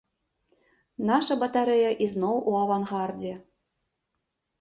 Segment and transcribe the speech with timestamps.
[1.09, 3.33] Наша батарэя ізноў у авангардзе.